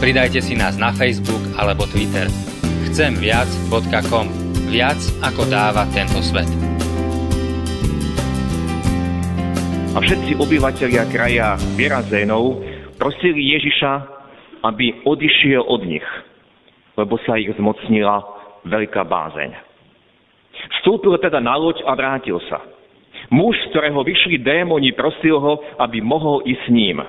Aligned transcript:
Pridajte 0.00 0.40
si 0.40 0.56
nás 0.56 0.80
na 0.80 0.90
Facebook 0.96 1.44
alebo 1.60 1.84
Twitter. 1.84 2.26
Chcemviac.com. 2.88 4.26
Viac 4.72 5.00
ako 5.20 5.42
dáva 5.46 5.84
tento 5.92 6.24
svet 6.24 6.48
a 9.90 9.98
všetci 9.98 10.38
obyvateľia 10.38 11.02
kraja 11.10 11.58
Vierazénov 11.74 12.62
prosili 12.94 13.58
Ježiša, 13.58 13.92
aby 14.62 15.02
odišiel 15.02 15.66
od 15.66 15.82
nich, 15.82 16.06
lebo 16.94 17.18
sa 17.26 17.34
ich 17.34 17.50
zmocnila 17.58 18.22
veľká 18.70 19.02
bázeň. 19.02 19.50
Vstúpil 20.78 21.18
teda 21.18 21.42
na 21.42 21.58
loď 21.58 21.82
a 21.90 21.98
vrátil 21.98 22.38
sa. 22.46 22.62
Muž, 23.34 23.58
z 23.66 23.74
ktorého 23.74 24.06
vyšli 24.06 24.38
démoni, 24.38 24.94
prosil 24.94 25.42
ho, 25.42 25.58
aby 25.82 25.98
mohol 25.98 26.46
ísť 26.46 26.62
s 26.64 26.68
ním. 26.70 27.02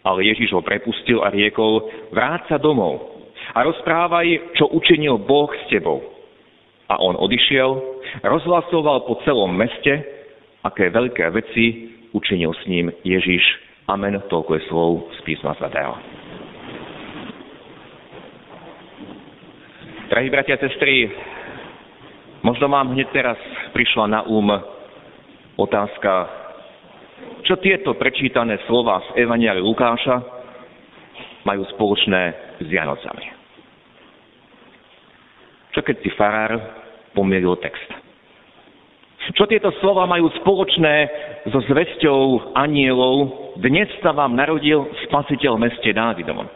Ale 0.00 0.24
Ježiš 0.24 0.56
ho 0.56 0.64
prepustil 0.64 1.20
a 1.20 1.28
riekol, 1.28 1.84
vráť 2.08 2.48
sa 2.48 2.56
domov 2.56 3.20
a 3.54 3.58
rozprávaj, 3.66 4.56
čo 4.56 4.70
učinil 4.72 5.20
Boh 5.20 5.50
s 5.52 5.64
tebou. 5.68 6.00
A 6.90 6.98
on 6.98 7.14
odišiel, 7.14 7.70
rozhlasoval 8.24 9.06
po 9.06 9.20
celom 9.22 9.54
meste, 9.54 10.02
aké 10.64 10.90
veľké 10.90 11.30
veci 11.30 11.94
učinil 12.10 12.50
s 12.54 12.62
ním 12.66 12.90
Ježiš. 13.06 13.42
Amen. 13.86 14.18
Toľko 14.30 14.50
je 14.58 14.62
slov 14.70 14.90
z 15.14 15.20
písma 15.26 15.54
svätého. 15.58 15.94
Drahí 20.10 20.26
bratia 20.26 20.58
a 20.58 20.62
sestry, 20.66 21.06
možno 22.42 22.66
vám 22.66 22.90
hneď 22.90 23.14
teraz 23.14 23.38
prišla 23.70 24.10
na 24.10 24.20
um 24.26 24.50
otázka, 25.54 26.39
čo 27.50 27.58
tieto 27.58 27.98
prečítané 27.98 28.62
slova 28.70 29.02
z 29.10 29.26
Evangeliu 29.26 29.74
Lukáša 29.74 30.22
majú 31.42 31.66
spoločné 31.74 32.54
s 32.62 32.66
Vianocami. 32.70 33.26
Čo 35.74 35.82
keď 35.82 35.96
si 35.98 36.14
farár 36.14 36.54
pomieril 37.10 37.58
text? 37.58 37.90
Čo 39.34 39.50
tieto 39.50 39.74
slova 39.82 40.06
majú 40.06 40.30
spoločné 40.38 40.94
so 41.50 41.58
zväzťou 41.66 42.54
anielov? 42.54 43.50
Dnes 43.58 43.90
sa 43.98 44.14
vám 44.14 44.38
narodil 44.38 44.86
spasiteľ 45.10 45.58
v 45.58 45.62
meste 45.66 45.90
Dávidovom. 45.90 46.46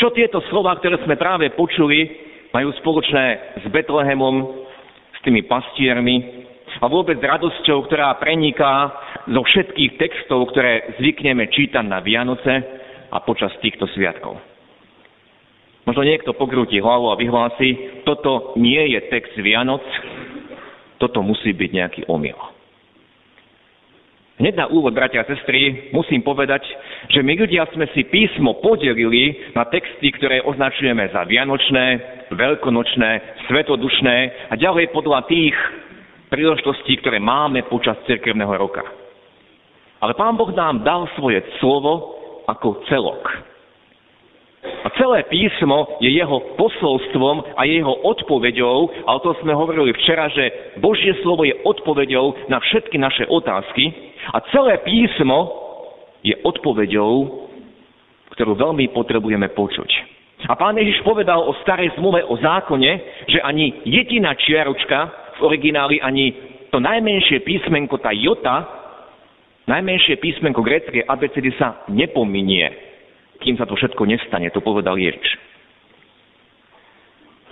Čo 0.00 0.16
tieto 0.16 0.40
slova, 0.48 0.80
ktoré 0.80 0.96
sme 1.04 1.20
práve 1.20 1.52
počuli, 1.52 2.08
majú 2.56 2.72
spoločné 2.80 3.60
s 3.60 3.64
Betlehemom, 3.68 4.64
s 5.12 5.18
tými 5.28 5.44
pastiermi 5.44 6.48
a 6.80 6.88
vôbec 6.88 7.20
radosťou, 7.20 7.84
ktorá 7.84 8.16
preniká 8.16 8.96
zo 9.28 9.42
všetkých 9.42 9.98
textov, 9.98 10.50
ktoré 10.50 10.96
zvykneme 10.98 11.46
čítať 11.50 11.84
na 11.86 12.02
Vianoce 12.02 12.52
a 13.12 13.18
počas 13.22 13.52
týchto 13.62 13.86
sviatkov. 13.92 14.40
Možno 15.82 16.06
niekto 16.06 16.30
pokrúti 16.38 16.78
hlavu 16.78 17.10
a 17.10 17.18
vyhlási, 17.18 18.02
toto 18.06 18.54
nie 18.54 18.94
je 18.94 19.00
text 19.10 19.34
Vianoc, 19.34 19.82
toto 21.02 21.26
musí 21.26 21.50
byť 21.50 21.70
nejaký 21.74 22.02
omyl. 22.06 22.38
Hneď 24.38 24.54
na 24.58 24.66
úvod, 24.70 24.94
bratia 24.94 25.22
a 25.22 25.28
sestry, 25.28 25.90
musím 25.94 26.22
povedať, 26.22 26.66
že 27.14 27.22
my 27.22 27.34
ľudia 27.34 27.66
sme 27.74 27.86
si 27.94 28.02
písmo 28.06 28.58
podelili 28.58 29.54
na 29.54 29.66
texty, 29.70 30.10
ktoré 30.14 30.42
označujeme 30.42 31.04
za 31.14 31.22
vianočné, 31.26 31.86
veľkonočné, 32.34 33.10
svetodušné 33.46 34.16
a 34.50 34.54
ďalej 34.58 34.90
podľa 34.90 35.30
tých 35.30 35.54
príležitostí, 36.30 36.98
ktoré 37.02 37.20
máme 37.20 37.66
počas 37.70 37.98
cirkevného 38.08 38.54
roka. 38.56 39.01
Ale 40.02 40.18
Pán 40.18 40.34
Boh 40.34 40.50
nám 40.50 40.82
dal 40.82 41.06
svoje 41.14 41.46
slovo 41.62 42.18
ako 42.50 42.82
celok. 42.90 43.22
A 44.62 44.90
celé 44.98 45.26
písmo 45.26 45.98
je 46.02 46.10
jeho 46.10 46.58
posolstvom 46.58 47.54
a 47.54 47.62
jeho 47.66 47.94
odpoveďou, 48.02 49.06
a 49.06 49.10
o 49.14 49.22
tom 49.22 49.34
sme 49.42 49.54
hovorili 49.54 49.94
včera, 49.94 50.26
že 50.30 50.74
Božie 50.78 51.14
slovo 51.22 51.46
je 51.46 51.54
odpoveďou 51.66 52.50
na 52.50 52.58
všetky 52.62 52.98
naše 52.98 53.26
otázky 53.26 53.90
a 54.34 54.38
celé 54.54 54.82
písmo 54.82 55.50
je 56.22 56.34
odpoveďou, 56.46 57.10
ktorú 58.34 58.54
veľmi 58.54 58.90
potrebujeme 58.94 59.50
počuť. 59.54 59.90
A 60.50 60.58
pán 60.58 60.74
Ježiš 60.74 61.02
povedal 61.06 61.38
o 61.38 61.54
starej 61.62 61.94
zmluve, 61.94 62.26
o 62.26 62.34
zákone, 62.38 62.90
že 63.30 63.38
ani 63.42 63.86
jediná 63.86 64.34
čiaročka 64.34 64.98
v 65.38 65.46
origináli, 65.46 66.02
ani 66.02 66.34
to 66.74 66.82
najmenšie 66.82 67.46
písmenko, 67.46 67.98
tá 68.02 68.10
jota, 68.10 68.81
najmenšie 69.66 70.18
písmenko 70.18 70.62
gréckej 70.62 71.06
abecedy 71.06 71.54
sa 71.58 71.86
nepominie 71.90 72.92
kým 73.42 73.58
sa 73.58 73.66
to 73.66 73.74
všetko 73.74 74.06
nestane, 74.06 74.46
to 74.54 74.62
povedal 74.62 74.94
Ježiš. 74.94 75.34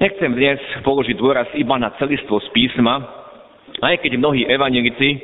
Nechcem 0.01 0.33
dnes 0.33 0.63
položiť 0.87 1.19
dôraz 1.19 1.51
iba 1.59 1.77
na 1.77 1.93
celistvo 2.01 2.41
písma, 2.55 3.05
aj 3.85 4.01
keď 4.01 4.17
mnohí 4.17 4.47
evanelici, 4.49 5.19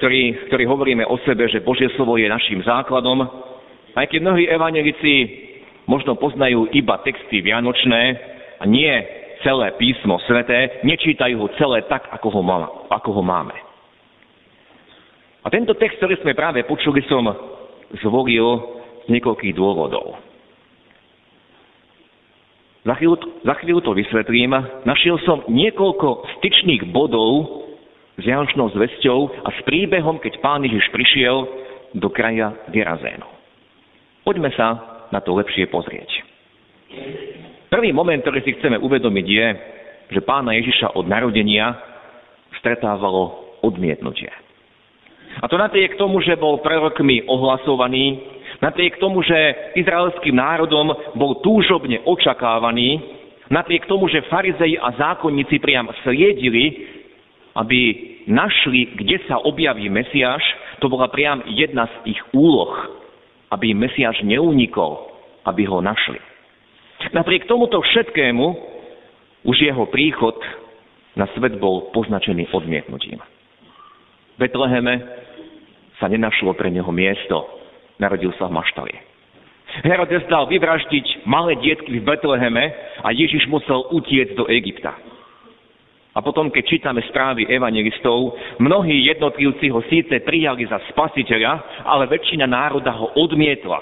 ktorí, 0.00 0.48
ktorí 0.48 0.64
hovoríme 0.64 1.04
o 1.04 1.20
sebe, 1.26 1.44
že 1.50 1.60
Božie 1.60 1.92
slovo 1.92 2.16
je 2.16 2.30
našim 2.30 2.64
základom, 2.64 3.26
aj 3.92 4.06
keď 4.08 4.18
mnohí 4.24 4.48
evanelici 4.48 5.12
možno 5.84 6.16
poznajú 6.16 6.72
iba 6.72 6.96
texty 7.04 7.44
vianočné 7.44 8.02
a 8.62 8.64
nie 8.64 8.94
celé 9.44 9.74
písmo 9.76 10.16
sveté, 10.24 10.80
nečítajú 10.86 11.36
ho 11.36 11.48
celé 11.60 11.84
tak, 11.90 12.08
ako 12.08 12.30
ho, 12.32 12.40
má, 12.40 12.64
ako 12.88 13.20
ho 13.20 13.22
máme. 13.26 13.71
A 15.42 15.50
tento 15.50 15.74
text, 15.74 15.98
ktorý 15.98 16.18
sme 16.22 16.38
práve 16.38 16.62
počuli, 16.62 17.02
som 17.10 17.26
zvolil 17.98 18.46
z 19.06 19.18
niekoľkých 19.18 19.54
dôvodov. 19.58 20.14
Za 22.82 22.94
chvíľu, 22.98 23.16
za 23.46 23.54
chvíľu 23.62 23.80
to 23.82 23.94
vysvetlím. 23.94 24.58
Našiel 24.82 25.18
som 25.22 25.46
niekoľko 25.46 26.26
styčných 26.38 26.90
bodov 26.90 27.62
s 28.18 28.22
Janočnou 28.26 28.74
zvesťou 28.74 29.46
a 29.46 29.48
s 29.54 29.60
príbehom, 29.62 30.18
keď 30.18 30.42
pán 30.42 30.66
Ježiš 30.66 30.90
prišiel 30.90 31.46
do 31.94 32.08
kraja 32.10 32.54
Gerazénu. 32.74 33.26
Poďme 34.26 34.50
sa 34.54 34.98
na 35.14 35.22
to 35.22 35.34
lepšie 35.38 35.70
pozrieť. 35.70 36.10
Prvý 37.70 37.94
moment, 37.94 38.18
ktorý 38.20 38.42
si 38.42 38.54
chceme 38.58 38.78
uvedomiť 38.82 39.26
je, 39.26 39.46
že 40.12 40.20
pána 40.26 40.52
Ježiša 40.58 40.92
od 40.98 41.06
narodenia 41.06 41.72
stretávalo 42.60 43.56
odmietnutie. 43.62 44.41
A 45.40 45.48
to 45.48 45.56
napriek 45.56 45.96
tomu, 45.96 46.20
že 46.20 46.36
bol 46.36 46.60
prorokmi 46.60 47.24
ohlasovaný, 47.24 48.32
Napriek 48.62 49.02
tomu, 49.02 49.26
že 49.26 49.34
izraelským 49.74 50.38
národom 50.38 50.94
bol 51.18 51.42
túžobne 51.42 51.98
očakávaný, 52.06 53.02
napriek 53.50 53.90
tomu, 53.90 54.06
že 54.06 54.22
farizei 54.30 54.78
a 54.78 54.94
zákonníci 54.94 55.58
priam 55.58 55.90
sliedili, 56.06 56.86
aby 57.58 57.78
našli, 58.30 58.94
kde 58.94 59.18
sa 59.26 59.42
objaví 59.42 59.90
Mesiáš, 59.90 60.46
to 60.78 60.86
bola 60.86 61.10
priam 61.10 61.42
jedna 61.50 61.90
z 61.90 62.14
ich 62.14 62.22
úloh, 62.30 62.70
aby 63.50 63.74
Mesiáš 63.74 64.22
neunikol, 64.22 65.10
aby 65.42 65.66
ho 65.66 65.82
našli. 65.82 66.22
Napriek 67.10 67.50
tomuto 67.50 67.82
všetkému 67.82 68.46
už 69.42 69.56
jeho 69.58 69.90
príchod 69.90 70.38
na 71.18 71.26
svet 71.34 71.58
bol 71.58 71.90
poznačený 71.90 72.46
odmietnutím. 72.54 73.18
Betleheme 74.42 74.94
sa 76.02 76.10
nenašlo 76.10 76.58
pre 76.58 76.66
neho 76.74 76.90
miesto 76.90 77.62
narodil 78.02 78.34
sa 78.34 78.50
v 78.50 78.58
Maštali. 78.58 78.94
Herodes 79.86 80.26
dal 80.26 80.50
vyvraždiť 80.50 81.24
malé 81.24 81.54
dietky 81.62 82.02
v 82.02 82.04
Betleheme 82.04 82.74
a 83.06 83.08
Ježiš 83.14 83.46
musel 83.46 83.86
utiecť 83.94 84.34
do 84.34 84.44
Egypta. 84.50 84.92
A 86.12 86.20
potom, 86.20 86.52
keď 86.52 86.64
čítame 86.68 87.00
správy 87.08 87.48
evangelistov, 87.48 88.36
mnohí 88.60 89.08
jednotlivci 89.08 89.72
ho 89.72 89.80
síce 89.88 90.20
prijali 90.20 90.68
za 90.68 90.76
spasiteľa, 90.92 91.84
ale 91.88 92.04
väčšina 92.04 92.44
národa 92.44 92.92
ho 92.92 93.16
odmietla. 93.16 93.80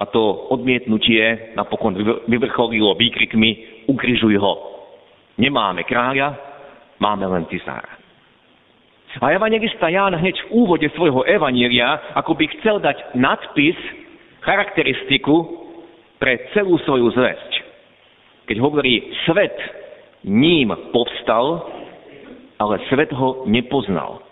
A 0.00 0.04
to 0.08 0.48
odmietnutie 0.48 1.52
napokon 1.52 2.00
vyvrcholilo 2.24 2.96
výkrikmi 2.96 3.84
ukrižuj 3.92 4.40
ho. 4.40 4.52
Nemáme 5.36 5.84
kráľa, 5.84 6.32
máme 6.96 7.28
len 7.28 7.44
cisára. 7.52 7.95
A 9.16 9.32
evangelista 9.32 9.88
Ján 9.88 10.12
hneď 10.12 10.36
v 10.46 10.50
úvode 10.52 10.88
svojho 10.92 11.24
evanielia, 11.24 12.12
ako 12.12 12.36
by 12.36 12.44
chcel 12.60 12.76
dať 12.82 13.16
nadpis 13.16 13.78
charakteristiku 14.44 15.66
pre 16.20 16.52
celú 16.52 16.76
svoju 16.84 17.10
zväzť. 17.16 17.52
Keď 18.46 18.56
hovorí, 18.60 19.10
svet 19.26 19.56
ním 20.22 20.70
povstal, 20.92 21.66
ale 22.60 22.80
svet 22.92 23.12
ho 23.12 23.44
nepoznal. 23.48 24.22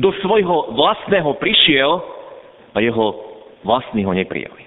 Do 0.00 0.12
svojho 0.24 0.74
vlastného 0.74 1.36
prišiel 1.38 1.90
a 2.74 2.78
jeho 2.80 3.06
vlastní 3.62 4.04
ho 4.04 4.12
neprijali. 4.12 4.64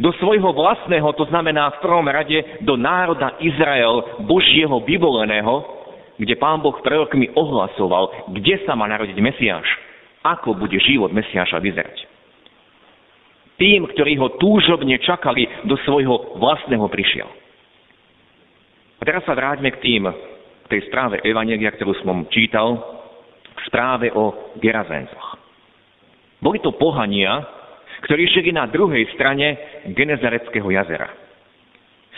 Do 0.00 0.16
svojho 0.16 0.52
vlastného, 0.56 1.12
to 1.12 1.28
znamená 1.28 1.76
v 1.76 1.82
prvom 1.84 2.08
rade 2.08 2.40
do 2.64 2.74
národa 2.74 3.36
Izrael, 3.40 4.24
Božieho 4.24 4.80
vyvoleného, 4.80 5.83
kde 6.18 6.34
pán 6.38 6.62
Boh 6.62 6.74
prorokmi 6.78 7.30
ohlasoval, 7.34 8.30
kde 8.30 8.62
sa 8.62 8.78
má 8.78 8.86
narodiť 8.86 9.18
Mesiáš, 9.18 9.66
ako 10.22 10.54
bude 10.54 10.78
život 10.78 11.10
Mesiáša 11.10 11.58
vyzerať. 11.58 12.06
Tým, 13.54 13.86
ktorí 13.86 14.18
ho 14.18 14.34
túžobne 14.38 14.98
čakali, 14.98 15.46
do 15.66 15.78
svojho 15.86 16.38
vlastného 16.42 16.86
prišiel. 16.90 17.30
A 18.98 19.02
teraz 19.06 19.22
sa 19.22 19.36
vráťme 19.36 19.70
k 19.74 19.82
tým, 19.82 20.10
k 20.64 20.66
tej 20.70 20.80
správe 20.90 21.22
Evanelia, 21.22 21.70
ktorú 21.70 21.94
som 22.02 22.26
čítal, 22.34 22.82
k 23.54 23.60
správe 23.70 24.10
o 24.10 24.54
Gerazencoch. 24.58 25.38
Boli 26.42 26.58
to 26.58 26.74
pohania, 26.74 27.46
ktorí 28.04 28.26
žili 28.28 28.50
na 28.50 28.66
druhej 28.66 29.06
strane 29.14 29.54
Genezareckého 29.94 30.66
jazera. 30.74 31.23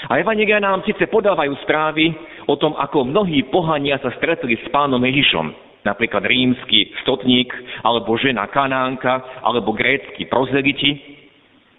A 0.07 0.23
Evangelia 0.23 0.63
nám 0.63 0.87
síce 0.87 1.03
podávajú 1.11 1.59
správy 1.67 2.15
o 2.47 2.55
tom, 2.55 2.79
ako 2.79 3.11
mnohí 3.11 3.43
pohania 3.51 3.99
sa 3.99 4.15
stretli 4.15 4.55
s 4.55 4.67
pánom 4.71 5.03
Ježišom, 5.03 5.51
napríklad 5.83 6.23
rímsky 6.23 6.95
stotník, 7.03 7.51
alebo 7.83 8.15
žena 8.15 8.47
Kanánka, 8.47 9.43
alebo 9.43 9.75
grécky 9.75 10.31
prozeliti. 10.31 11.19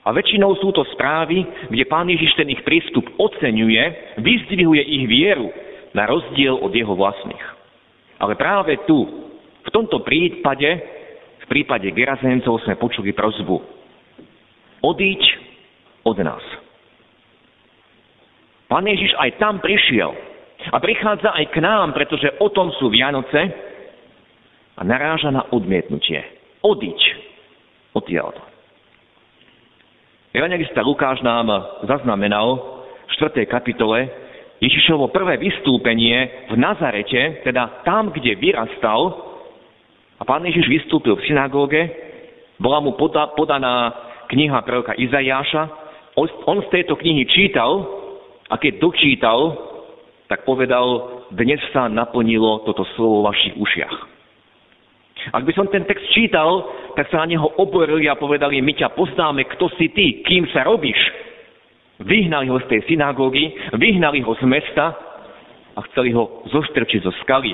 A 0.04 0.12
väčšinou 0.12 0.56
sú 0.60 0.76
to 0.76 0.84
správy, 0.96 1.44
kde 1.72 1.84
pán 1.88 2.08
Ježiš 2.08 2.36
ten 2.36 2.52
ich 2.52 2.64
prístup 2.68 3.08
oceňuje, 3.16 4.16
vyzdvihuje 4.20 4.84
ich 4.84 5.06
vieru 5.08 5.48
na 5.96 6.08
rozdiel 6.08 6.56
od 6.60 6.72
jeho 6.72 6.96
vlastných. 6.96 7.46
Ale 8.20 8.36
práve 8.36 8.76
tu, 8.88 9.08
v 9.64 9.70
tomto 9.72 10.04
prípade, 10.04 10.68
v 11.44 11.46
prípade 11.48 11.88
Gerazencov 11.96 12.60
sme 12.64 12.76
počuli 12.76 13.16
prozbu 13.16 13.78
odíď 14.84 15.22
od 16.06 16.18
nás. 16.24 16.67
Pán 18.68 18.84
Ježiš 18.84 19.16
aj 19.16 19.40
tam 19.40 19.64
prišiel 19.64 20.12
a 20.72 20.78
prichádza 20.84 21.32
aj 21.32 21.46
k 21.56 21.58
nám, 21.64 21.96
pretože 21.96 22.28
o 22.44 22.52
tom 22.52 22.68
sú 22.76 22.92
Vianoce 22.92 23.40
a 24.76 24.82
naráža 24.84 25.32
na 25.32 25.48
odmietnutie. 25.56 26.20
Odiť 26.60 27.00
odtiaľto. 27.96 28.44
Evangelista 30.36 30.84
Lukáš 30.84 31.24
nám 31.24 31.48
zaznamenal 31.88 32.60
v 33.08 33.12
4. 33.16 33.48
kapitole 33.48 34.06
Ježišovo 34.60 35.10
prvé 35.16 35.40
vystúpenie 35.40 36.50
v 36.52 36.56
Nazarete, 36.60 37.42
teda 37.48 37.82
tam, 37.88 38.12
kde 38.12 38.36
vyrastal, 38.36 39.16
a 40.18 40.26
pán 40.26 40.44
Ježiš 40.44 40.66
vystúpil 40.66 41.14
v 41.14 41.26
synagóge, 41.30 41.82
bola 42.58 42.82
mu 42.82 42.98
podaná 43.38 43.94
kniha 44.28 44.60
proroka 44.66 44.98
Izajáša. 44.98 45.70
On 46.50 46.58
z 46.66 46.68
tejto 46.74 46.98
knihy 46.98 47.30
čítal 47.30 47.97
a 48.48 48.56
keď 48.56 48.80
dočítal, 48.80 49.40
tak 50.28 50.44
povedal, 50.44 51.20
dnes 51.32 51.60
sa 51.76 51.88
naplnilo 51.92 52.64
toto 52.68 52.84
slovo 52.96 53.24
v 53.24 53.28
vašich 53.32 53.56
ušiach. 53.56 53.96
Ak 55.36 55.44
by 55.44 55.52
som 55.52 55.68
ten 55.68 55.84
text 55.84 56.08
čítal, 56.16 56.64
tak 56.96 57.12
sa 57.12 57.24
na 57.24 57.36
neho 57.36 57.48
oborili 57.60 58.08
a 58.08 58.16
povedali, 58.16 58.64
my 58.64 58.74
ťa 58.76 58.96
poznáme, 58.96 59.44
kto 59.56 59.68
si 59.76 59.92
ty, 59.92 60.24
kým 60.24 60.48
sa 60.56 60.64
robíš. 60.64 61.00
Vyhnali 62.00 62.48
ho 62.48 62.62
z 62.64 62.70
tej 62.70 62.82
synagógy, 62.88 63.52
vyhnali 63.76 64.24
ho 64.24 64.32
z 64.38 64.44
mesta 64.48 64.96
a 65.76 65.80
chceli 65.92 66.14
ho 66.16 66.46
zostrčiť 66.48 67.04
zo 67.04 67.12
skaly, 67.26 67.52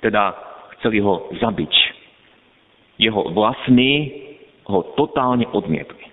teda 0.00 0.32
chceli 0.78 1.02
ho 1.04 1.28
zabiť. 1.36 1.74
Jeho 3.02 3.34
vlastní 3.34 4.22
ho 4.64 4.94
totálne 4.94 5.44
odmietli. 5.50 6.08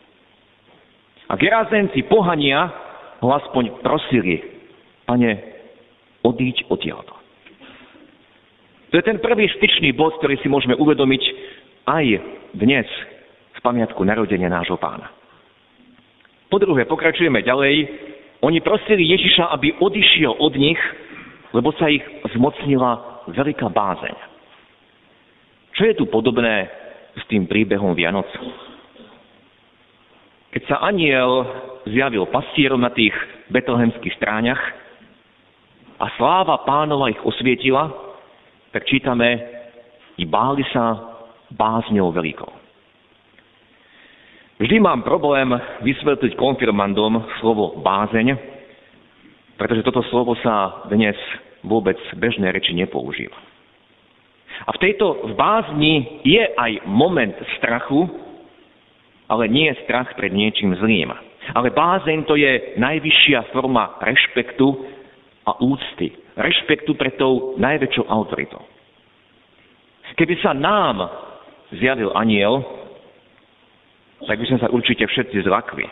A 1.32 1.40
Gerazenci 1.40 2.04
pohania 2.10 2.68
ho 3.22 3.30
aspoň 3.30 3.86
prosili, 3.86 4.42
pane, 5.06 5.38
odíď 6.26 6.66
odtiaľto. 6.68 7.14
To 8.92 9.00
je 9.00 9.08
ten 9.08 9.24
prvý 9.24 9.48
styčný 9.56 9.96
bod, 9.96 10.20
ktorý 10.20 10.36
si 10.44 10.52
môžeme 10.52 10.76
uvedomiť 10.76 11.24
aj 11.88 12.06
dnes 12.60 12.88
v 13.56 13.60
pamiatku 13.64 14.04
narodenia 14.04 14.52
nášho 14.52 14.76
pána. 14.76 15.08
Po 16.52 16.60
druhé, 16.60 16.84
pokračujeme 16.84 17.40
ďalej. 17.40 17.88
Oni 18.44 18.60
prosili 18.60 19.08
Ježiša, 19.16 19.48
aby 19.56 19.80
odišiel 19.80 20.36
od 20.36 20.54
nich, 20.60 20.82
lebo 21.56 21.72
sa 21.80 21.88
ich 21.88 22.04
zmocnila 22.36 23.24
veľká 23.32 23.72
bázeň. 23.72 24.18
Čo 25.78 25.82
je 25.88 25.94
tu 25.96 26.04
podobné 26.12 26.68
s 27.16 27.24
tým 27.32 27.48
príbehom 27.48 27.96
Vianoc. 27.96 28.28
Keď 30.52 30.62
sa 30.68 30.84
aniel 30.84 31.48
zjavil 31.90 32.30
pastierom 32.30 32.82
na 32.82 32.94
tých 32.94 33.14
betlehemských 33.50 34.18
stráňach 34.18 34.62
a 36.02 36.06
sláva 36.18 36.66
pánova 36.66 37.14
ich 37.14 37.22
osvietila, 37.22 37.90
tak 38.74 38.86
čítame, 38.90 39.38
i 40.18 40.26
báli 40.26 40.66
sa 40.74 40.98
bázňou 41.54 42.14
veľkou. 42.14 42.52
Vždy 44.62 44.78
mám 44.78 45.02
problém 45.02 45.50
vysvetliť 45.82 46.38
konfirmandom 46.38 47.42
slovo 47.42 47.82
bázeň, 47.82 48.38
pretože 49.58 49.82
toto 49.82 50.06
slovo 50.14 50.38
sa 50.46 50.86
dnes 50.86 51.18
vôbec 51.66 51.98
bežnej 52.18 52.54
reči 52.54 52.74
nepoužíva. 52.78 53.38
A 54.62 54.70
v 54.78 54.82
tejto 54.82 55.26
v 55.26 55.34
bázni 55.34 56.22
je 56.22 56.46
aj 56.46 56.86
moment 56.86 57.34
strachu, 57.58 58.06
ale 59.26 59.50
nie 59.50 59.74
strach 59.86 60.14
pred 60.14 60.30
niečím 60.30 60.78
zlým. 60.78 61.10
Ale 61.58 61.74
bázeň 61.74 62.24
to 62.30 62.38
je 62.38 62.78
najvyššia 62.78 63.50
forma 63.50 63.98
rešpektu 64.02 64.68
a 65.46 65.58
úcty. 65.58 66.14
Rešpektu 66.38 66.94
pred 66.96 67.18
tou 67.18 67.58
najväčšou 67.58 68.06
autoritou. 68.08 68.62
Keby 70.16 70.36
sa 70.44 70.54
nám 70.54 71.02
zjavil 71.74 72.12
aniel, 72.14 72.62
tak 74.28 74.38
by 74.38 74.46
sme 74.46 74.60
sa 74.62 74.70
určite 74.70 75.08
všetci 75.08 75.48
zlakli. 75.48 75.88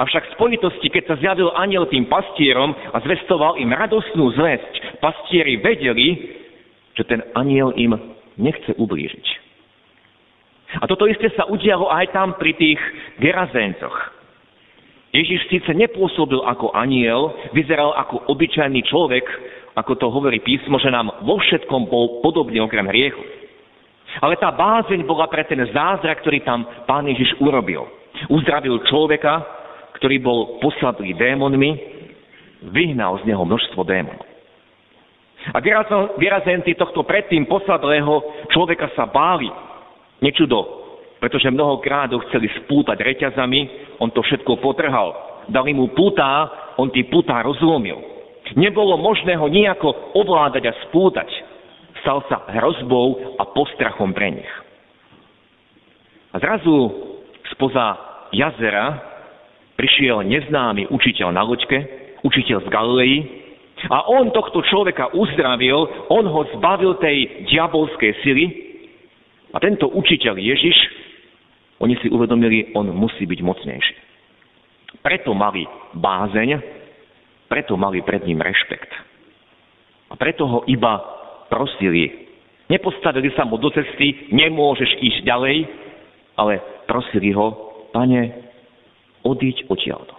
Avšak 0.00 0.32
v 0.32 0.34
spojitosti, 0.34 0.88
keď 0.88 1.02
sa 1.12 1.20
zjavil 1.20 1.52
aniel 1.54 1.84
tým 1.86 2.08
pastierom 2.08 2.72
a 2.72 2.96
zvestoval 3.04 3.60
im 3.60 3.68
radostnú 3.68 4.32
zväzť, 4.32 4.98
pastieri 4.98 5.60
vedeli, 5.60 6.40
že 6.96 7.04
ten 7.04 7.20
aniel 7.36 7.76
im 7.76 7.92
nechce 8.40 8.74
ublížiť. 8.74 9.26
A 10.82 10.90
toto 10.90 11.06
isté 11.06 11.30
sa 11.38 11.46
udialo 11.46 11.86
aj 11.86 12.10
tam 12.10 12.34
pri 12.34 12.56
tých 12.58 12.80
Gerazéncoch. 13.22 13.94
Ježiš 15.14 15.46
síce 15.46 15.70
nepôsobil 15.70 16.42
ako 16.42 16.74
aniel, 16.74 17.30
vyzeral 17.54 17.94
ako 17.94 18.26
obyčajný 18.34 18.82
človek, 18.90 19.22
ako 19.78 19.94
to 19.94 20.06
hovorí 20.10 20.42
písmo, 20.42 20.82
že 20.82 20.90
nám 20.90 21.22
vo 21.22 21.38
všetkom 21.38 21.86
bol 21.86 22.18
podobný 22.18 22.58
okrem 22.58 22.82
hriechu. 22.90 23.22
Ale 24.18 24.34
tá 24.38 24.50
bázeň 24.50 25.06
bola 25.06 25.30
pre 25.30 25.46
ten 25.46 25.62
zázrak, 25.70 26.22
ktorý 26.22 26.42
tam 26.42 26.66
pán 26.86 27.06
Ježiš 27.06 27.38
urobil. 27.38 27.86
Uzdravil 28.26 28.82
človeka, 28.90 29.42
ktorý 29.98 30.18
bol 30.18 30.38
posadlý 30.58 31.14
démonmi, 31.14 31.78
vyhnal 32.74 33.18
z 33.22 33.30
neho 33.30 33.42
množstvo 33.46 33.86
démonov. 33.86 34.26
A 35.54 35.60
vyrazenci 36.18 36.74
tohto 36.74 37.04
predtým 37.06 37.44
posadlého 37.46 38.46
človeka 38.50 38.90
sa 38.98 39.04
báli. 39.06 39.50
Nečudo, 40.22 40.83
pretože 41.24 41.48
mnohokrát 41.48 42.12
ho 42.12 42.20
chceli 42.28 42.52
spútať 42.52 43.00
reťazami, 43.00 43.96
on 43.96 44.12
to 44.12 44.20
všetko 44.20 44.60
potrhal. 44.60 45.40
Dali 45.48 45.72
mu 45.72 45.88
putá, 45.96 46.52
on 46.76 46.92
tí 46.92 47.00
putá 47.08 47.40
rozlomil. 47.40 47.96
Nebolo 48.60 49.00
možné 49.00 49.32
ho 49.40 49.48
nejako 49.48 50.12
ovládať 50.20 50.68
a 50.68 50.76
spútať. 50.84 51.24
Stal 52.04 52.20
sa 52.28 52.44
hrozbou 52.52 53.40
a 53.40 53.48
postrachom 53.56 54.12
pre 54.12 54.36
nich. 54.36 54.52
A 56.36 56.44
zrazu 56.44 56.92
spoza 57.56 57.96
jazera 58.28 59.00
prišiel 59.80 60.28
neznámy 60.28 60.92
učiteľ 60.92 61.32
na 61.32 61.40
loďke, 61.40 61.88
učiteľ 62.20 62.58
z 62.60 62.68
Galilei, 62.68 63.16
a 63.88 64.12
on 64.12 64.28
tohto 64.28 64.60
človeka 64.68 65.16
uzdravil, 65.16 65.88
on 66.12 66.28
ho 66.28 66.40
zbavil 66.60 67.00
tej 67.00 67.48
diabolskej 67.48 68.12
sily 68.20 68.44
a 69.52 69.60
tento 69.60 69.88
učiteľ 69.88 70.36
Ježiš, 70.36 71.03
oni 71.82 71.94
si 71.98 72.10
uvedomili, 72.10 72.70
on 72.74 72.90
musí 72.94 73.26
byť 73.26 73.40
mocnejší. 73.42 73.94
Preto 75.02 75.34
mali 75.34 75.66
bázeň, 75.94 76.50
preto 77.50 77.74
mali 77.74 78.00
pred 78.06 78.22
ním 78.24 78.40
rešpekt. 78.40 78.90
A 80.10 80.14
preto 80.14 80.46
ho 80.46 80.60
iba 80.70 81.02
prosili. 81.50 82.30
Nepostavili 82.70 83.34
sa 83.34 83.44
mu 83.44 83.58
do 83.58 83.68
cesty, 83.74 84.30
nemôžeš 84.30 85.02
ísť 85.02 85.20
ďalej, 85.26 85.56
ale 86.38 86.62
prosili 86.86 87.34
ho, 87.34 87.46
pane, 87.90 88.44
Odiť 89.24 89.72
odtiaľto. 89.72 90.12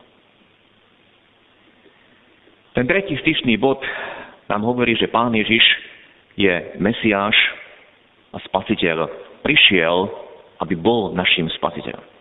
Ten 2.74 2.90
tretí 2.90 3.14
styčný 3.22 3.54
bod 3.62 3.78
nám 4.50 4.66
hovorí, 4.66 4.98
že 4.98 5.14
Pán 5.14 5.30
Ježiš 5.30 5.62
je 6.34 6.74
Mesiáš 6.82 7.38
a 8.34 8.42
Spasiteľ. 8.50 9.06
Prišiel, 9.46 10.10
aby 10.62 10.74
bol 10.78 11.12
našim 11.16 11.50
Spasiteľom. 11.56 12.16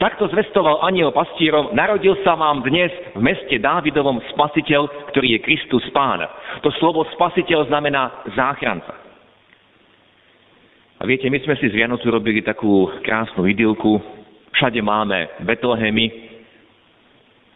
Takto 0.00 0.32
zvestoval 0.32 0.80
aniel 0.80 1.12
pastírom, 1.12 1.76
narodil 1.76 2.16
sa 2.24 2.32
vám 2.40 2.64
dnes 2.64 2.88
v 3.12 3.20
meste 3.20 3.60
Dávidovom 3.60 4.16
spasiteľ, 4.32 5.12
ktorý 5.12 5.36
je 5.36 5.44
Kristus 5.44 5.84
Pán. 5.92 6.24
To 6.64 6.72
slovo 6.80 7.04
spasiteľ 7.12 7.68
znamená 7.68 8.24
záchranca. 8.32 8.96
A 10.96 11.02
viete, 11.04 11.28
my 11.28 11.36
sme 11.44 11.52
si 11.60 11.68
z 11.68 11.76
Vianocu 11.76 12.08
robili 12.08 12.40
takú 12.40 12.88
krásnu 13.04 13.44
idylku. 13.44 14.00
Všade 14.56 14.80
máme 14.80 15.44
Betlehemy, 15.44 16.32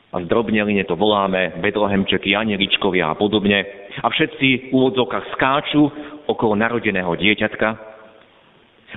a 0.09 0.25
zdrobneline 0.25 0.89
to 0.89 0.97
voláme, 0.97 1.61
Betlehemčeky, 1.61 2.33
anieličkovia 2.33 3.13
a 3.13 3.15
podobne. 3.17 3.61
A 4.01 4.09
všetci 4.09 4.69
v 4.69 4.73
úvodzovkách 4.73 5.37
skáču 5.37 5.85
okolo 6.25 6.57
narodeného 6.57 7.13
dieťatka. 7.13 7.88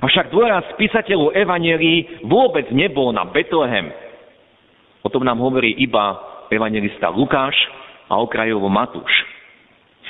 Avšak 0.00 0.32
dôraz 0.32 0.64
písateľov 0.80 1.36
Evangelií 1.36 2.24
vôbec 2.24 2.72
nebol 2.72 3.12
na 3.12 3.28
Betlehem. 3.28 3.92
O 5.04 5.12
tom 5.12 5.26
nám 5.26 5.36
hovorí 5.42 5.76
iba 5.76 6.16
evangelista 6.48 7.12
Lukáš 7.12 7.52
a 8.08 8.16
okrajovo 8.16 8.72
Matúš. 8.72 9.12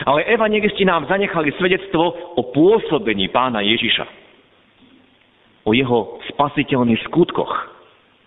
Ale 0.07 0.27
evangelisti 0.31 0.87
nám 0.87 1.11
zanechali 1.11 1.55
svedectvo 1.59 2.35
o 2.39 2.43
pôsobení 2.55 3.29
pána 3.29 3.63
Ježiša. 3.63 4.07
O 5.67 5.75
jeho 5.75 6.19
spasiteľných 6.35 7.03
skutkoch. 7.07 7.53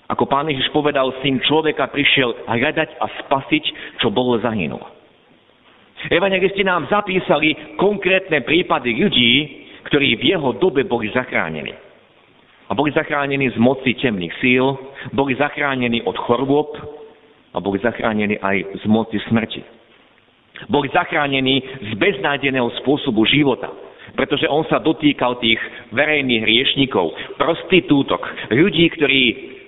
Ako 0.06 0.30
pán 0.30 0.48
Ježiš 0.48 0.70
povedal, 0.70 1.10
syn 1.26 1.42
človeka 1.42 1.90
prišiel 1.90 2.46
hľadať 2.46 2.90
a 3.02 3.06
spasiť, 3.26 3.64
čo 4.00 4.14
bolo 4.14 4.38
zahynul. 4.40 4.82
Evangelisti 6.14 6.62
nám 6.62 6.86
zapísali 6.86 7.76
konkrétne 7.82 8.46
prípady 8.46 8.94
ľudí, 8.94 9.34
ktorí 9.86 10.18
v 10.18 10.24
jeho 10.36 10.58
dobe 10.58 10.84
boli 10.84 11.14
zachránení. 11.14 11.74
A 12.66 12.74
boli 12.74 12.90
zachránení 12.90 13.54
z 13.54 13.58
moci 13.62 13.94
temných 13.94 14.34
síl, 14.42 14.74
boli 15.14 15.38
zachránení 15.38 16.02
od 16.02 16.18
chorôb 16.18 16.74
a 17.54 17.62
boli 17.62 17.78
zachránení 17.78 18.42
aj 18.42 18.82
z 18.82 18.86
moci 18.90 19.22
smrti. 19.30 19.62
Boli 20.66 20.90
zachránení 20.90 21.62
z 21.62 21.92
beznádeného 22.00 22.74
spôsobu 22.82 23.28
života, 23.30 23.70
pretože 24.18 24.50
on 24.50 24.66
sa 24.66 24.82
dotýkal 24.82 25.38
tých 25.38 25.62
verejných 25.94 26.42
riešnikov, 26.42 27.14
prostitútok, 27.38 28.24
ľudí, 28.50 28.90
ktorí 28.98 29.22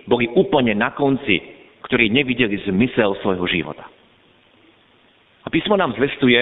boli 0.10 0.26
úplne 0.34 0.74
na 0.74 0.96
konci, 0.96 1.44
ktorí 1.86 2.10
nevideli 2.10 2.58
zmysel 2.66 3.14
svojho 3.22 3.46
života. 3.46 3.86
A 5.46 5.48
písmo 5.54 5.78
nám 5.78 5.94
zvestuje, 5.96 6.42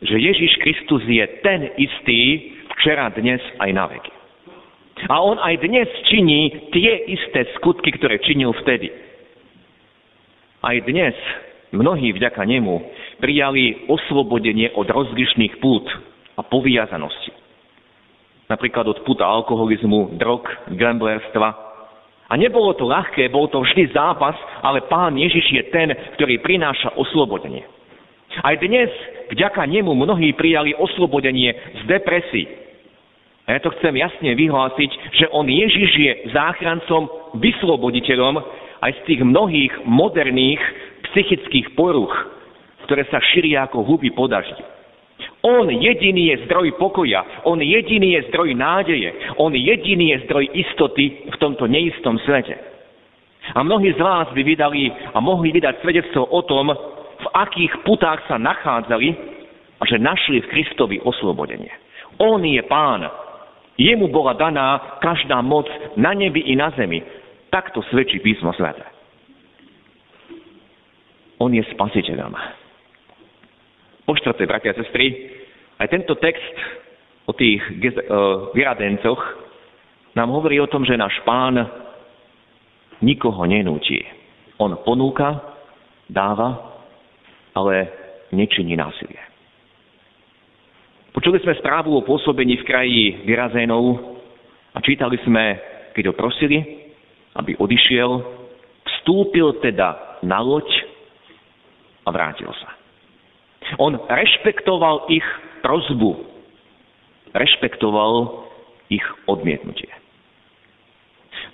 že 0.00 0.16
Ježiš 0.16 0.56
Kristus 0.64 1.04
je 1.04 1.22
ten 1.44 1.68
istý, 1.76 2.56
včera, 2.80 3.12
dnes 3.12 3.44
aj 3.60 3.70
na 3.76 3.84
veky. 3.84 4.12
A 5.12 5.20
on 5.20 5.36
aj 5.36 5.60
dnes 5.60 5.88
činí 6.08 6.72
tie 6.72 7.12
isté 7.12 7.44
skutky, 7.60 7.92
ktoré 7.92 8.16
činil 8.24 8.56
vtedy. 8.64 8.88
Aj 10.64 10.76
dnes 10.84 11.12
mnohí 11.76 12.16
vďaka 12.16 12.40
nemu 12.44 12.80
prijali 13.20 13.84
oslobodenie 13.88 14.72
od 14.72 14.88
rozlišných 14.88 15.60
pút 15.60 15.88
a 16.36 16.44
poviazanosti. 16.44 17.32
Napríklad 18.48 18.88
od 18.88 18.98
puta 19.04 19.28
alkoholizmu, 19.28 20.16
drog, 20.16 20.48
gamblerstva. 20.74 21.48
A 22.28 22.32
nebolo 22.36 22.72
to 22.76 22.88
ľahké, 22.88 23.28
bol 23.28 23.48
to 23.48 23.60
vždy 23.60 23.92
zápas, 23.92 24.36
ale 24.64 24.84
pán 24.88 25.16
Ježiš 25.16 25.46
je 25.52 25.62
ten, 25.68 25.88
ktorý 26.16 26.40
prináša 26.40 26.92
oslobodenie. 26.96 27.62
Aj 28.40 28.54
dnes 28.58 28.90
vďaka 29.32 29.66
nemu 29.66 29.90
mnohí 29.90 30.34
prijali 30.34 30.74
oslobodenie 30.76 31.50
z 31.50 31.80
depresí, 31.90 32.46
a 33.50 33.58
ja 33.58 33.66
to 33.66 33.74
chcem 33.82 33.98
jasne 33.98 34.30
vyhlásiť, 34.38 34.90
že 35.10 35.26
on 35.34 35.42
Ježiš 35.50 35.90
je 35.98 36.12
záchrancom, 36.30 37.10
vysloboditeľom 37.42 38.38
aj 38.78 38.94
z 38.94 39.00
tých 39.10 39.20
mnohých 39.26 39.74
moderných 39.90 40.62
psychických 41.10 41.74
poruch, 41.74 42.14
ktoré 42.86 43.02
sa 43.10 43.18
šíria 43.18 43.66
ako 43.66 43.82
huby 43.82 44.14
po 44.14 44.30
daždi. 44.30 44.62
On 45.42 45.66
jediný 45.66 46.30
je 46.30 46.46
zdroj 46.46 46.78
pokoja, 46.78 47.42
on 47.42 47.58
jediný 47.58 48.22
je 48.22 48.30
zdroj 48.30 48.54
nádeje, 48.54 49.10
on 49.42 49.50
jediný 49.50 50.14
je 50.14 50.30
zdroj 50.30 50.46
istoty 50.54 51.26
v 51.26 51.36
tomto 51.42 51.66
neistom 51.66 52.22
svete. 52.22 52.54
A 53.50 53.66
mnohí 53.66 53.90
z 53.90 53.98
vás 53.98 54.30
by 54.30 54.46
vydali 54.46 54.94
a 55.10 55.18
mohli 55.18 55.50
vydať 55.50 55.82
svedectvo 55.82 56.22
o 56.22 56.40
tom, 56.46 56.70
v 57.18 57.26
akých 57.34 57.82
putách 57.82 58.22
sa 58.30 58.38
nachádzali 58.38 59.10
a 59.74 59.82
že 59.90 59.98
našli 59.98 60.38
v 60.38 60.50
Kristovi 60.54 61.02
oslobodenie. 61.02 61.74
On 62.22 62.38
je 62.38 62.62
pán, 62.68 63.08
Jemu 63.80 64.12
bola 64.12 64.36
daná 64.36 65.00
každá 65.00 65.40
moc 65.40 65.64
na 65.96 66.12
nebi 66.12 66.52
i 66.52 66.52
na 66.52 66.68
zemi. 66.76 67.00
Takto 67.48 67.80
svedčí 67.88 68.20
písmo 68.20 68.52
svete. 68.52 68.84
On 71.40 71.48
je 71.48 71.64
spasiteľom. 71.72 72.36
Po 74.04 74.12
štvrté, 74.12 74.44
bratia 74.44 74.76
a 74.76 74.78
sestry, 74.84 75.32
aj 75.80 75.88
tento 75.88 76.12
text 76.20 76.56
o 77.24 77.32
tých 77.32 77.64
vyradencoch 78.52 79.22
nám 80.12 80.28
hovorí 80.28 80.60
o 80.60 80.68
tom, 80.68 80.84
že 80.84 81.00
náš 81.00 81.16
pán 81.24 81.56
nikoho 83.00 83.48
nenúti. 83.48 84.04
On 84.60 84.76
ponúka, 84.84 85.40
dáva, 86.04 86.76
ale 87.56 87.88
nečiní 88.28 88.76
násilie. 88.76 89.29
Počuli 91.30 91.46
sme 91.46 91.62
správu 91.62 91.94
o 91.94 92.02
pôsobení 92.02 92.58
v 92.58 92.66
kraji 92.66 93.22
Vyrazénov 93.22 94.02
a 94.74 94.82
čítali 94.82 95.14
sme, 95.22 95.62
keď 95.94 96.10
ho 96.10 96.14
prosili, 96.18 96.58
aby 97.38 97.54
odišiel, 97.54 98.18
vstúpil 98.82 99.62
teda 99.62 100.18
na 100.26 100.42
loď 100.42 100.66
a 102.02 102.10
vrátil 102.10 102.50
sa. 102.50 102.74
On 103.78 103.94
rešpektoval 104.10 105.06
ich 105.06 105.22
prozbu, 105.62 106.18
rešpektoval 107.30 108.50
ich 108.90 109.06
odmietnutie. 109.30 109.94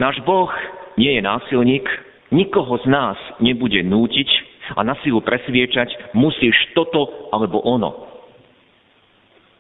Náš 0.01 0.25
Boh 0.25 0.49
nie 0.97 1.21
je 1.21 1.21
násilník, 1.21 1.85
nikoho 2.33 2.81
z 2.81 2.89
nás 2.89 3.21
nebude 3.45 3.85
nútiť 3.85 4.29
a 4.73 4.81
na 4.81 4.97
silu 5.05 5.21
presviečať, 5.21 6.17
musíš 6.17 6.57
toto 6.73 7.29
alebo 7.29 7.61
ono. 7.61 8.06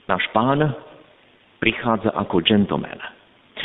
Náš 0.07 0.23
pán 0.31 0.63
prichádza 1.59 2.15
ako 2.15 2.39
gentleman. 2.47 2.99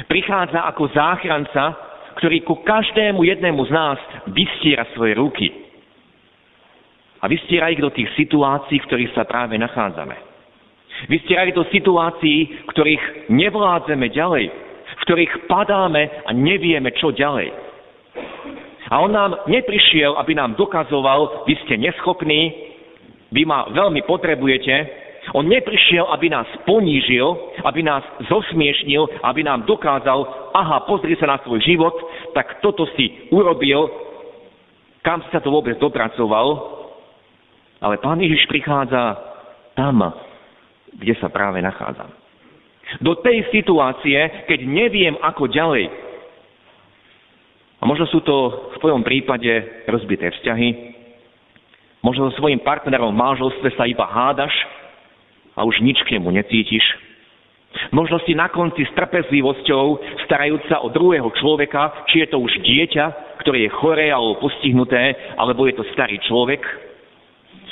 Prichádza 0.10 0.66
ako 0.66 0.90
záchranca, 0.90 1.78
ktorý 2.18 2.42
ku 2.42 2.66
každému 2.66 3.22
jednému 3.22 3.62
z 3.70 3.72
nás 3.72 4.00
vystiera 4.34 4.90
svoje 4.98 5.14
ruky. 5.14 5.48
A 7.22 7.30
vystiera 7.30 7.70
ich 7.70 7.78
do 7.78 7.94
tých 7.94 8.10
situácií, 8.18 8.82
v 8.82 8.88
ktorých 8.90 9.14
sa 9.14 9.30
práve 9.30 9.54
nachádzame. 9.62 10.18
Vystiera 11.06 11.46
ich 11.46 11.54
do 11.54 11.66
situácií, 11.70 12.66
ktorých 12.74 13.30
nevládzeme 13.30 14.10
ďalej, 14.10 14.46
v 14.82 14.94
ktorých 15.06 15.46
padáme 15.46 16.26
a 16.26 16.34
nevieme, 16.34 16.90
čo 16.98 17.14
ďalej. 17.14 17.54
A 18.90 18.98
on 18.98 19.14
nám 19.14 19.46
neprišiel, 19.46 20.18
aby 20.18 20.34
nám 20.34 20.58
dokazoval, 20.58 21.46
vy 21.46 21.54
ste 21.64 21.78
neschopní, 21.78 22.74
vy 23.32 23.48
ma 23.48 23.70
veľmi 23.72 24.04
potrebujete, 24.04 25.01
on 25.38 25.46
neprišiel, 25.46 26.10
aby 26.10 26.34
nás 26.34 26.50
ponížil, 26.66 27.54
aby 27.62 27.86
nás 27.86 28.02
zosmiešnil, 28.26 29.06
aby 29.22 29.46
nám 29.46 29.70
dokázal, 29.70 30.52
aha, 30.58 30.90
pozri 30.90 31.14
sa 31.22 31.30
na 31.30 31.38
svoj 31.46 31.62
život, 31.62 31.94
tak 32.34 32.58
toto 32.66 32.90
si 32.98 33.30
urobil, 33.30 33.86
kam 35.06 35.22
sa 35.30 35.38
to 35.38 35.54
vôbec 35.54 35.78
dopracoval. 35.78 36.82
Ale 37.82 38.02
Pán 38.02 38.18
Ježiš 38.18 38.50
prichádza 38.50 39.18
tam, 39.78 40.02
kde 40.98 41.14
sa 41.22 41.30
práve 41.30 41.62
nachádzam. 41.62 42.10
Do 43.00 43.16
tej 43.22 43.46
situácie, 43.54 44.46
keď 44.50 44.60
neviem, 44.66 45.16
ako 45.22 45.48
ďalej. 45.48 45.86
A 47.82 47.84
možno 47.86 48.10
sú 48.10 48.22
to 48.26 48.70
v 48.74 48.82
tvojom 48.82 49.02
prípade 49.06 49.86
rozbité 49.86 50.34
vzťahy, 50.34 50.98
možno 52.02 52.30
so 52.30 52.42
svojím 52.42 52.62
partnerom 52.62 53.14
v 53.14 53.22
manželstve 53.22 53.70
sa 53.78 53.86
iba 53.86 54.06
hádaš, 54.06 54.54
a 55.56 55.62
už 55.64 55.84
nič 55.84 56.02
k 56.08 56.18
nemu 56.18 56.32
necítiš. 56.32 56.84
Možno 57.96 58.20
si 58.28 58.36
na 58.36 58.52
konci 58.52 58.84
s 58.84 58.92
trpezlivosťou, 59.00 59.86
starajúc 60.28 60.64
sa 60.68 60.84
o 60.84 60.92
druhého 60.92 61.32
človeka, 61.40 62.04
či 62.12 62.24
je 62.24 62.28
to 62.28 62.38
už 62.44 62.52
dieťa, 62.68 63.40
ktoré 63.40 63.64
je 63.68 63.76
choré 63.80 64.12
alebo 64.12 64.44
postihnuté, 64.44 65.16
alebo 65.40 65.64
je 65.68 65.80
to 65.80 65.88
starý 65.96 66.20
človek. 66.28 66.60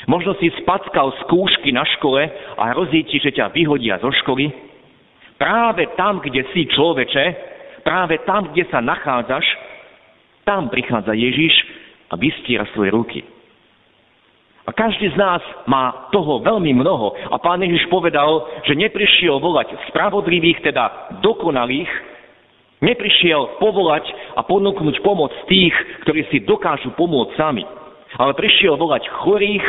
Možno 0.08 0.34
si 0.40 0.48
spackal 0.64 1.12
skúšky 1.28 1.76
na 1.76 1.84
škole 1.84 2.24
a 2.56 2.64
hrozí 2.72 3.04
ti, 3.06 3.20
že 3.20 3.36
ťa 3.36 3.52
vyhodia 3.52 4.00
zo 4.00 4.10
školy. 4.24 4.48
Práve 5.36 5.92
tam, 6.00 6.24
kde 6.24 6.48
si 6.56 6.64
človeče, 6.72 7.26
práve 7.84 8.24
tam, 8.24 8.56
kde 8.56 8.64
sa 8.72 8.80
nachádzaš, 8.80 9.46
Tam 10.50 10.66
prichádza 10.66 11.14
Ježiš 11.14 11.54
a 12.10 12.18
vystiera 12.18 12.66
svoje 12.74 12.90
ruky. 12.90 13.22
A 14.70 14.78
každý 14.78 15.10
z 15.10 15.18
nás 15.18 15.42
má 15.66 16.14
toho 16.14 16.46
veľmi 16.46 16.78
mnoho. 16.78 17.18
A 17.34 17.42
pán 17.42 17.58
Ježiš 17.58 17.90
povedal, 17.90 18.46
že 18.70 18.78
neprišiel 18.78 19.42
volať 19.42 19.74
spravodlivých, 19.90 20.62
teda 20.62 21.18
dokonalých, 21.26 21.90
neprišiel 22.78 23.58
povolať 23.58 24.06
a 24.38 24.46
ponúknuť 24.46 25.02
pomoc 25.02 25.34
tých, 25.50 25.74
ktorí 26.06 26.22
si 26.30 26.46
dokážu 26.46 26.94
pomôcť 26.94 27.34
sami. 27.34 27.66
Ale 28.22 28.38
prišiel 28.38 28.78
volať 28.78 29.10
chorých, 29.26 29.66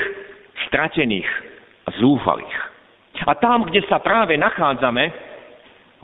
stratených 0.68 1.28
a 1.88 1.96
zúfalých. 1.96 2.56
A 3.24 3.32
tam, 3.40 3.64
kde 3.72 3.80
sa 3.88 4.04
práve 4.04 4.36
nachádzame, 4.36 5.16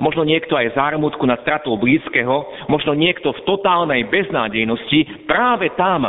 možno 0.00 0.24
niekto 0.24 0.56
aj 0.56 0.72
zármutku 0.72 1.28
nad 1.28 1.44
stratou 1.44 1.76
blízkeho, 1.76 2.64
možno 2.72 2.96
niekto 2.96 3.36
v 3.36 3.44
totálnej 3.44 4.08
beznádejnosti, 4.08 5.28
práve 5.28 5.68
tam, 5.76 6.08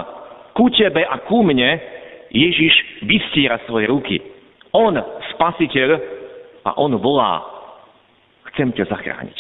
ku 0.55 0.71
tebe 0.71 1.03
a 1.03 1.19
ku 1.27 1.43
mne, 1.43 1.96
Ježiš 2.31 2.73
vystiera 3.07 3.59
svoje 3.65 3.87
ruky. 3.87 4.19
On, 4.75 4.93
spasiteľ, 5.35 5.89
a 6.67 6.75
on 6.75 6.99
volá, 6.99 7.39
chcem 8.51 8.75
ťa 8.75 8.91
zachrániť. 8.91 9.39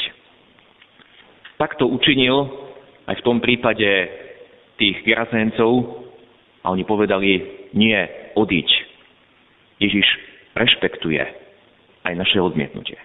Tak 1.59 1.75
to 1.75 1.89
učinil 1.89 2.47
aj 3.09 3.19
v 3.19 3.25
tom 3.25 3.43
prípade 3.43 3.87
tých 4.77 5.01
Gerazéncov 5.03 6.05
a 6.63 6.71
oni 6.71 6.85
povedali, 6.87 7.43
nie, 7.73 7.97
odiť. 8.37 8.69
Ježiš 9.81 10.07
rešpektuje 10.55 11.21
aj 12.07 12.13
naše 12.15 12.39
odmietnutie. 12.39 12.97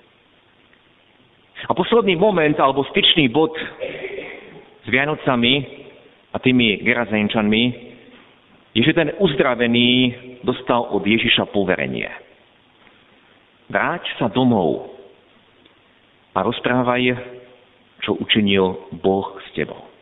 A 1.67 1.73
posledný 1.75 2.19
moment 2.19 2.55
alebo 2.59 2.87
styčný 2.91 3.31
bod 3.31 3.55
s 4.83 4.87
Vianocami 4.91 5.55
a 6.35 6.37
tými 6.43 6.83
Gerazénčanmi 6.83 7.92
je, 8.73 8.81
že 8.81 8.97
ten 8.97 9.13
uzdravený 9.21 10.15
dostal 10.45 10.89
od 10.89 11.05
Ježiša 11.05 11.53
poverenie. 11.53 12.09
Vráť 13.69 14.05
sa 14.17 14.33
domov 14.33 14.97
a 16.33 16.41
rozprávaj, 16.41 17.13
čo 18.01 18.17
učinil 18.17 18.93
Boh 19.01 19.37
s 19.45 19.49
tebou. 19.53 19.93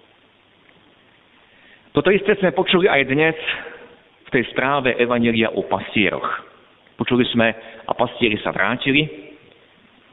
Toto 1.91 2.15
isté 2.15 2.39
sme 2.39 2.55
počuli 2.55 2.87
aj 2.87 3.03
dnes 3.11 3.37
v 4.31 4.39
tej 4.39 4.47
správe 4.55 4.95
Evanelia 4.95 5.51
o 5.51 5.67
pastieroch. 5.67 6.47
Počuli 6.95 7.27
sme, 7.35 7.51
a 7.91 7.93
pastieri 7.99 8.39
sa 8.39 8.55
vrátili 8.55 9.03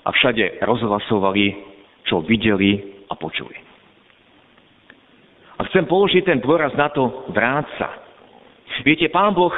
a 0.01 0.09
všade 0.09 0.65
rozhlasovali, 0.65 1.45
čo 2.09 2.25
videli 2.25 3.05
a 3.05 3.13
počuli. 3.13 3.53
A 5.57 5.65
chcem 5.69 5.85
položiť 5.85 6.25
ten 6.25 6.39
dôraz 6.41 6.73
na 6.73 6.89
to 6.89 7.29
vráť. 7.29 8.06
Viete, 8.85 9.09
Pán 9.09 9.33
Boh 9.33 9.53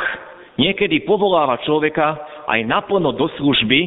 niekedy 0.60 1.04
povoláva 1.04 1.60
človeka 1.64 2.20
aj 2.48 2.60
naplno 2.68 3.16
do 3.16 3.28
služby, 3.40 3.80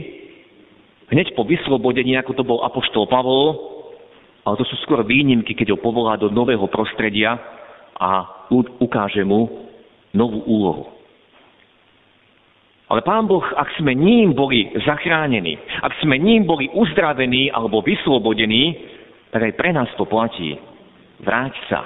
hneď 1.12 1.36
po 1.36 1.44
vyslobodení, 1.44 2.16
ako 2.16 2.32
to 2.32 2.44
bol 2.44 2.64
apoštol 2.64 3.04
Pavol, 3.08 3.72
ale 4.42 4.58
to 4.58 4.66
sú 4.66 4.76
skôr 4.82 5.06
výnimky, 5.06 5.54
keď 5.54 5.76
ho 5.76 5.78
povolá 5.78 6.18
do 6.18 6.32
nového 6.32 6.66
prostredia 6.66 7.38
a 7.94 8.26
ukáže 8.82 9.22
mu 9.22 9.68
novú 10.10 10.42
úlohu. 10.44 10.84
Ale 12.92 13.00
Pán 13.00 13.24
Boh, 13.24 13.44
ak 13.56 13.72
sme 13.80 13.96
ním 13.96 14.36
boli 14.36 14.68
zachránení, 14.84 15.56
ak 15.80 15.96
sme 16.04 16.20
ním 16.20 16.44
boli 16.44 16.68
uzdravení 16.76 17.48
alebo 17.48 17.80
vyslobodení, 17.80 18.76
tak 19.32 19.48
aj 19.48 19.52
pre 19.56 19.72
nás 19.72 19.88
to 19.96 20.04
platí. 20.04 20.60
Vráť 21.24 21.56
sa. 21.72 21.80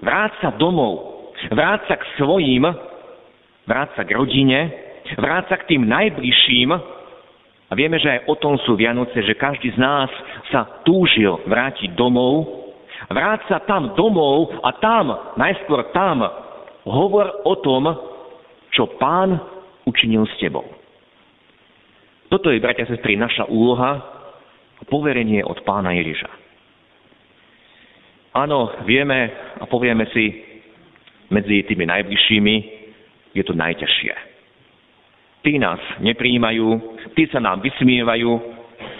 Vráť 0.00 0.32
sa 0.40 0.48
domov. 0.56 1.19
Vráť 1.48 1.80
sa 1.88 1.96
k 1.96 2.04
svojim, 2.20 2.68
vráť 3.64 3.90
sa 3.96 4.02
k 4.04 4.12
rodine, 4.12 4.60
vráť 5.16 5.44
sa 5.48 5.56
k 5.64 5.72
tým 5.72 5.88
najbližším. 5.88 6.70
A 7.70 7.72
vieme, 7.78 7.96
že 8.02 8.10
aj 8.10 8.20
o 8.28 8.34
tom 8.36 8.58
sú 8.66 8.76
Vianoce, 8.76 9.14
že 9.24 9.38
každý 9.38 9.72
z 9.72 9.78
nás 9.78 10.10
sa 10.52 10.84
túžil 10.84 11.40
vrátiť 11.46 11.96
domov. 11.96 12.44
Vráť 13.08 13.40
sa 13.48 13.58
tam 13.64 13.96
domov 13.96 14.60
a 14.60 14.74
tam, 14.76 15.34
najskôr 15.40 15.88
tam, 15.96 16.20
hovor 16.84 17.46
o 17.46 17.54
tom, 17.62 17.88
čo 18.74 18.90
pán 19.00 19.38
učinil 19.86 20.26
s 20.28 20.34
tebou. 20.42 20.66
Toto 22.30 22.50
je, 22.54 22.62
bratia 22.62 22.86
a 22.86 22.90
sestry, 22.90 23.18
naša 23.18 23.50
úloha 23.50 23.92
a 24.78 24.82
poverenie 24.86 25.42
od 25.42 25.58
pána 25.66 25.94
Ježiša. 25.98 26.30
Áno, 28.30 28.86
vieme 28.86 29.26
a 29.58 29.66
povieme 29.66 30.06
si, 30.14 30.49
medzi 31.30 31.62
tými 31.64 31.86
najbližšími 31.86 32.54
je 33.32 33.42
to 33.46 33.54
najťažšie. 33.54 34.14
Tí 35.40 35.56
nás 35.56 35.80
nepríjmajú, 36.04 36.68
tí 37.16 37.24
sa 37.32 37.40
nám 37.40 37.64
vysmievajú, 37.64 38.30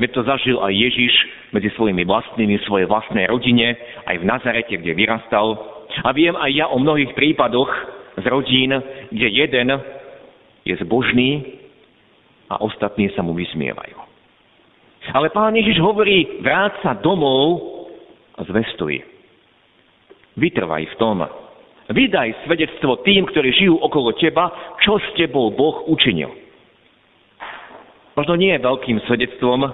veď 0.00 0.10
to 0.16 0.22
zažil 0.24 0.56
aj 0.64 0.72
Ježiš 0.72 1.12
medzi 1.52 1.68
svojimi 1.76 2.06
vlastnými, 2.08 2.56
svojej 2.64 2.88
vlastnej 2.88 3.28
rodine, 3.28 3.76
aj 4.08 4.16
v 4.16 4.24
Nazarete, 4.24 4.74
kde 4.80 4.96
vyrastal. 4.96 5.58
A 6.06 6.14
viem 6.16 6.32
aj 6.38 6.50
ja 6.54 6.66
o 6.70 6.80
mnohých 6.80 7.12
prípadoch 7.12 7.68
z 8.16 8.24
rodín, 8.30 8.72
kde 9.12 9.28
jeden 9.28 9.68
je 10.64 10.74
zbožný 10.80 11.60
a 12.48 12.62
ostatní 12.62 13.10
sa 13.12 13.20
mu 13.20 13.36
vysmievajú. 13.36 13.98
Ale 15.10 15.32
pán 15.32 15.56
Ježiš 15.56 15.80
hovorí, 15.82 16.40
vráť 16.40 16.80
sa 16.84 16.92
domov 16.96 17.58
a 18.36 18.44
zvestuj. 18.46 19.00
Vytrvaj 20.38 20.86
v 20.94 20.98
tom, 21.00 21.24
Vydaj 21.90 22.46
svedectvo 22.46 23.02
tým, 23.02 23.26
ktorí 23.26 23.50
žijú 23.50 23.74
okolo 23.82 24.14
teba, 24.14 24.78
čo 24.78 25.02
s 25.02 25.10
tebou 25.18 25.50
Boh 25.50 25.90
učinil. 25.90 26.30
Možno 28.14 28.38
nie 28.38 28.54
veľkým 28.54 29.02
svedectvom, 29.10 29.66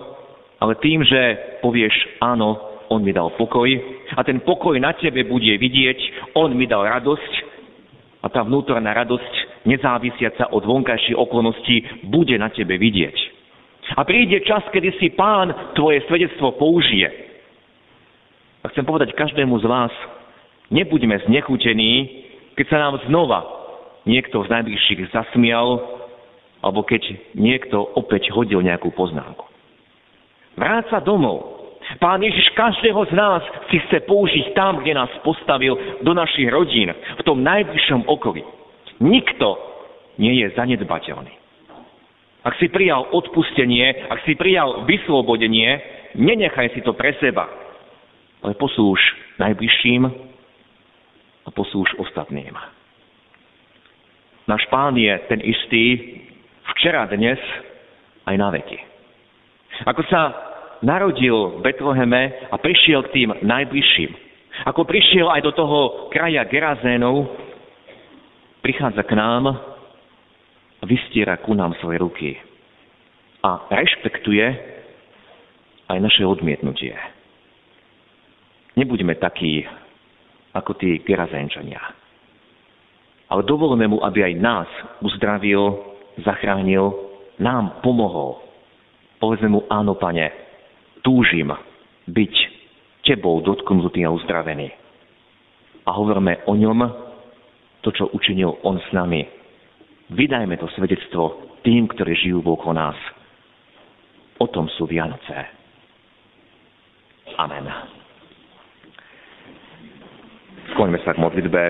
ale 0.56 0.72
tým, 0.80 1.04
že 1.04 1.20
povieš 1.60 1.92
áno, 2.24 2.56
on 2.88 3.04
mi 3.04 3.12
dal 3.12 3.34
pokoj 3.36 3.68
a 4.16 4.20
ten 4.24 4.40
pokoj 4.40 4.78
na 4.80 4.96
tebe 4.96 5.28
bude 5.28 5.60
vidieť, 5.60 6.32
on 6.38 6.56
mi 6.56 6.64
dal 6.64 6.88
radosť 6.88 7.32
a 8.24 8.32
tá 8.32 8.40
vnútorná 8.46 8.96
radosť, 8.96 9.66
nezávisiaca 9.68 10.56
od 10.56 10.64
vonkajších 10.64 11.18
okolností, 11.18 12.08
bude 12.08 12.38
na 12.40 12.48
tebe 12.48 12.80
vidieť. 12.80 13.16
A 13.94 14.02
príde 14.02 14.40
čas, 14.42 14.64
kedy 14.72 14.98
si 14.98 15.12
pán 15.12 15.52
tvoje 15.76 16.02
svedectvo 16.08 16.56
použije. 16.56 17.06
A 18.64 18.70
chcem 18.72 18.82
povedať 18.82 19.14
každému 19.14 19.62
z 19.62 19.66
vás, 19.68 19.94
Nebuďme 20.70 21.22
znechutení, 21.30 22.26
keď 22.58 22.66
sa 22.66 22.78
nám 22.82 22.94
znova 23.06 23.46
niekto 24.06 24.42
z 24.42 24.48
najbližších 24.50 25.14
zasmial, 25.14 25.82
alebo 26.62 26.82
keď 26.82 27.02
niekto 27.38 27.78
opäť 27.94 28.34
hodil 28.34 28.62
nejakú 28.62 28.90
poznámku. 28.90 29.46
Vráť 30.56 30.84
sa 30.90 30.98
domov. 31.04 31.54
Pán 32.02 32.18
Ježiš 32.18 32.50
každého 32.58 32.98
z 33.06 33.12
nás 33.14 33.42
si 33.70 33.78
chce 33.78 34.02
použiť 34.10 34.58
tam, 34.58 34.82
kde 34.82 34.98
nás 34.98 35.12
postavil, 35.22 35.78
do 36.02 36.10
našich 36.10 36.50
rodín, 36.50 36.90
v 36.90 37.22
tom 37.22 37.46
najbližšom 37.46 38.10
okolí. 38.10 38.42
Nikto 38.98 39.54
nie 40.18 40.42
je 40.42 40.50
zanedbateľný. 40.58 41.30
Ak 42.42 42.58
si 42.58 42.66
prijal 42.70 43.06
odpustenie, 43.14 44.06
ak 44.10 44.22
si 44.26 44.34
prijal 44.34 44.82
vyslobodenie, 44.86 45.78
nenechaj 46.18 46.74
si 46.74 46.80
to 46.82 46.94
pre 46.94 47.14
seba, 47.22 47.46
ale 48.42 48.54
poslúž 48.58 48.98
najbližším 49.38 50.25
a 51.46 51.48
poslúž 51.54 51.94
ostatným. 52.02 52.52
Náš 54.46 54.62
pán 54.70 54.94
je 54.98 55.10
ten 55.30 55.42
istý 55.42 55.84
včera, 56.74 57.06
dnes 57.06 57.38
aj 58.26 58.34
na 58.38 58.50
veky. 58.50 58.78
Ako 59.86 60.02
sa 60.06 60.22
narodil 60.82 61.58
v 61.58 61.62
Betleheme 61.62 62.50
a 62.50 62.56
prišiel 62.58 63.06
k 63.06 63.12
tým 63.14 63.30
najbližším, 63.42 64.10
ako 64.66 64.86
prišiel 64.86 65.30
aj 65.30 65.42
do 65.44 65.52
toho 65.54 66.08
kraja 66.10 66.46
Gerazénov, 66.46 67.26
prichádza 68.62 69.02
k 69.06 69.18
nám 69.18 69.44
a 70.82 70.84
vystiera 70.86 71.38
ku 71.42 71.54
nám 71.54 71.74
svoje 71.82 71.98
ruky 72.00 72.30
a 73.42 73.66
rešpektuje 73.70 74.46
aj 75.86 75.98
naše 76.02 76.26
odmietnutie. 76.26 76.94
Nebuďme 78.76 79.16
takí 79.16 79.64
ako 80.56 80.72
tí 80.80 81.04
Gerazenčania. 81.04 81.84
Ale 83.28 83.42
dovolme 83.44 83.84
mu, 83.90 84.00
aby 84.00 84.22
aj 84.22 84.34
nás 84.38 84.68
uzdravil, 85.02 85.60
zachránil, 86.24 86.94
nám 87.42 87.82
pomohol. 87.84 88.40
Povedzme 89.20 89.52
mu, 89.52 89.60
áno, 89.68 89.98
pane, 89.98 90.30
túžim 91.04 91.50
byť 92.06 92.34
tebou 93.02 93.42
dotknutý 93.42 94.06
a 94.06 94.14
uzdravený. 94.14 94.70
A 95.86 95.90
hovorme 95.94 96.42
o 96.46 96.54
ňom 96.54 96.80
to, 97.82 97.94
čo 97.94 98.10
učinil 98.10 98.58
on 98.66 98.82
s 98.82 98.88
nami. 98.90 99.22
Vydajme 100.10 100.58
to 100.58 100.70
svedectvo 100.74 101.54
tým, 101.62 101.90
ktorí 101.90 102.14
žijú 102.14 102.42
okolo 102.42 102.74
nás. 102.74 102.98
O 104.38 104.46
tom 104.50 104.70
sú 104.74 104.86
Vianoce. 104.86 105.34
Amen. 107.38 107.95
Skloňme 110.76 111.00
sa 111.08 111.16
k 111.16 111.24
modlitbe. 111.24 111.62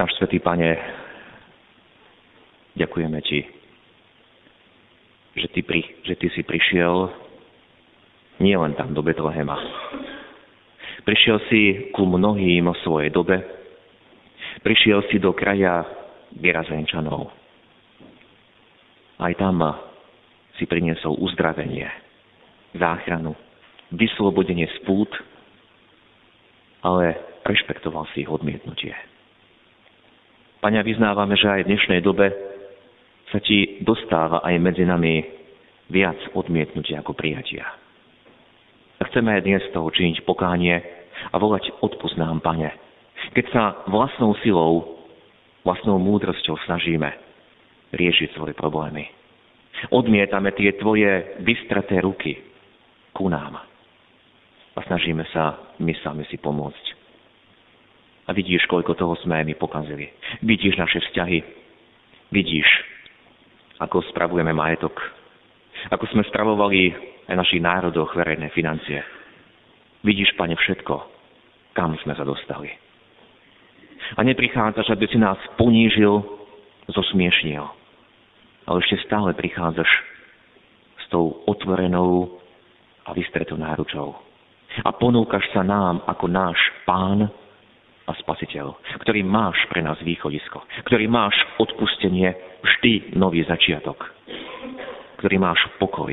Náš 0.00 0.16
Svetý 0.16 0.40
Pane, 0.40 0.72
ďakujeme 2.80 3.20
Ti, 3.20 3.44
že 5.36 5.52
Ty, 5.52 5.60
pri, 5.68 5.84
že 6.08 6.16
ty 6.16 6.32
si 6.32 6.40
prišiel 6.40 7.12
nie 8.40 8.56
len 8.56 8.72
tam 8.72 8.96
do 8.96 9.04
Betlehema. 9.04 9.60
Prišiel 11.04 11.36
si 11.52 11.92
ku 11.92 12.08
mnohým 12.08 12.72
o 12.72 12.74
svojej 12.80 13.12
dobe. 13.12 13.36
Prišiel 14.64 15.12
si 15.12 15.20
do 15.20 15.36
kraja 15.36 15.84
Vyrazenčanov. 16.40 17.28
Aj 19.20 19.32
tam 19.36 19.60
si 20.56 20.64
priniesol 20.64 21.20
uzdravenie, 21.20 21.84
záchranu, 22.80 23.36
vyslobodenie 23.94 24.66
z 24.70 24.78
ale 26.80 27.04
rešpektoval 27.44 28.08
si 28.12 28.24
ich 28.24 28.30
odmietnutie. 28.30 28.94
Pane, 30.60 30.80
vyznávame, 30.84 31.36
že 31.40 31.48
aj 31.48 31.60
v 31.64 31.70
dnešnej 31.72 32.00
dobe 32.04 32.32
sa 33.32 33.40
ti 33.40 33.80
dostáva 33.80 34.44
aj 34.44 34.54
medzi 34.60 34.84
nami 34.84 35.24
viac 35.88 36.16
odmietnutia 36.36 37.00
ako 37.00 37.16
prijatia. 37.16 37.64
A 39.00 39.08
chceme 39.08 39.32
aj 39.32 39.44
dnes 39.48 39.64
toho 39.72 39.88
činiť 39.88 40.28
pokánie 40.28 40.76
a 41.32 41.36
volať 41.40 41.72
odpust 41.80 42.20
nám, 42.20 42.44
Pane. 42.44 42.68
Keď 43.32 43.46
sa 43.52 43.62
vlastnou 43.88 44.36
silou, 44.44 45.00
vlastnou 45.64 45.96
múdrosťou 45.96 46.60
snažíme 46.68 47.08
riešiť 47.96 48.36
svoje 48.36 48.52
problémy. 48.52 49.08
Odmietame 49.88 50.52
tie 50.52 50.76
Tvoje 50.76 51.40
vystraté 51.40 52.04
ruky 52.04 52.36
ku 53.16 53.32
nám. 53.32 53.69
A 54.76 54.86
snažíme 54.86 55.26
sa 55.34 55.58
my 55.82 55.92
sami 56.02 56.22
si 56.30 56.38
pomôcť. 56.38 56.86
A 58.26 58.30
vidíš, 58.30 58.70
koľko 58.70 58.94
toho 58.94 59.18
sme 59.26 59.42
my 59.42 59.58
pokazili. 59.58 60.06
Vidíš 60.46 60.78
naše 60.78 61.02
vzťahy. 61.02 61.42
Vidíš, 62.30 62.68
ako 63.82 64.06
spravujeme 64.14 64.54
majetok. 64.54 64.94
Ako 65.90 66.06
sme 66.14 66.22
spravovali 66.30 66.94
aj 67.26 67.34
našich 67.34 67.58
národoch 67.58 68.14
verejné 68.14 68.54
financie. 68.54 69.02
Vidíš, 70.06 70.38
pane, 70.38 70.54
všetko, 70.54 70.94
kam 71.74 71.98
sme 72.06 72.14
sa 72.14 72.22
dostali. 72.22 72.70
A 74.14 74.22
neprichádzaš, 74.22 74.94
aby 74.94 75.10
si 75.10 75.18
nás 75.18 75.38
ponížil, 75.58 76.22
zosmiešnil. 76.86 77.66
Ale 78.70 78.76
ešte 78.86 79.02
stále 79.06 79.34
prichádzaš 79.34 79.90
s 81.02 81.04
tou 81.10 81.42
otvorenou 81.50 82.38
a 83.06 83.10
vystretou 83.10 83.58
náručou. 83.58 84.29
A 84.80 84.90
ponúkaš 84.96 85.44
sa 85.52 85.60
nám 85.60 86.00
ako 86.08 86.26
náš 86.30 86.56
pán 86.88 87.28
a 88.08 88.12
spasiteľ, 88.26 88.74
ktorý 89.04 89.22
máš 89.22 89.56
pre 89.70 89.84
nás 89.84 90.00
východisko, 90.02 90.64
ktorý 90.88 91.06
máš 91.06 91.36
odpustenie, 91.60 92.32
vždy 92.64 93.14
nový 93.14 93.46
začiatok, 93.46 94.02
ktorý 95.22 95.36
máš 95.38 95.60
pokoj 95.78 96.10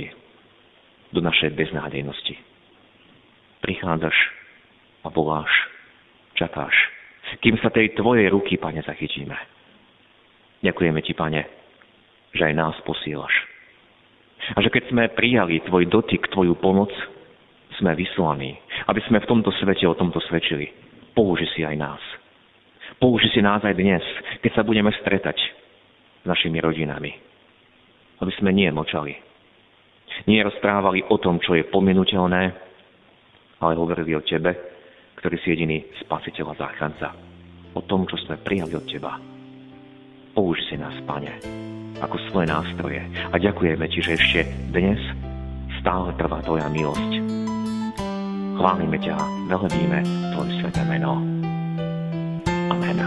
do 1.15 1.19
našej 1.23 1.55
beznádejnosti. 1.55 2.35
Prichádzaš 3.63 4.17
a 5.03 5.07
voláš, 5.09 5.49
čakáš, 6.37 6.75
kým 7.41 7.57
sa 7.59 7.73
tej 7.73 7.95
tvojej 7.97 8.29
ruky, 8.31 8.55
pane, 8.55 8.79
zachytíme. 8.83 9.35
Ďakujeme 10.63 10.99
ti, 11.03 11.13
pane, 11.17 11.41
že 12.31 12.43
aj 12.47 12.53
nás 12.55 12.75
posílaš. 12.85 13.33
A 14.55 14.61
že 14.63 14.71
keď 14.71 14.83
sme 14.93 15.11
prijali 15.11 15.59
tvoj 15.65 15.89
dotyk, 15.91 16.29
tvoju 16.31 16.55
pomoc, 16.61 16.93
sme 17.77 17.93
vyslaní, 17.93 18.57
aby 18.89 19.01
sme 19.05 19.21
v 19.21 19.29
tomto 19.29 19.53
svete 19.57 19.85
o 19.85 19.97
tomto 19.97 20.21
svedčili. 20.25 20.69
Použi 21.13 21.49
si 21.53 21.61
aj 21.65 21.75
nás. 21.77 22.01
Použi 22.97 23.29
si 23.29 23.41
nás 23.41 23.61
aj 23.61 23.77
dnes, 23.77 24.01
keď 24.41 24.51
sa 24.57 24.63
budeme 24.65 24.89
stretať 25.01 25.37
s 26.21 26.25
našimi 26.25 26.57
rodinami. 26.57 27.13
Aby 28.17 28.33
sme 28.41 28.49
nie 28.49 28.69
močali, 28.73 29.13
nie 30.25 30.41
rozprávali 30.41 31.05
o 31.05 31.21
tom, 31.21 31.37
čo 31.37 31.53
je 31.53 31.69
pominuteľné, 31.69 32.43
ale 33.61 33.71
hovorili 33.77 34.17
o 34.17 34.25
Tebe, 34.25 34.57
ktorý 35.21 35.35
si 35.41 35.53
jediný 35.53 35.77
spasiteľ 36.01 36.57
a 36.57 36.59
záchranca. 36.65 37.07
O 37.77 37.85
tom, 37.85 38.09
čo 38.09 38.17
sme 38.25 38.41
prijali 38.41 38.73
od 38.73 38.85
Teba. 38.89 39.21
Použi 40.33 40.65
si 40.65 40.75
nás, 40.77 40.97
Pane, 41.05 41.37
ako 42.01 42.17
svoje 42.29 42.49
nástroje 42.49 43.01
a 43.29 43.35
ďakujeme 43.37 43.85
Ti, 43.85 43.99
že 44.01 44.17
ešte 44.17 44.39
dnes 44.73 45.01
stále 45.81 46.13
trvá 46.17 46.41
Tvoja 46.41 46.69
milosť. 46.69 47.46
Chválime 48.57 48.97
ťa, 48.97 49.13
velebíme 49.53 50.01
Tvoje 50.33 50.51
sveté 50.57 50.81
meno. 50.89 51.21
Amen. 52.73 52.97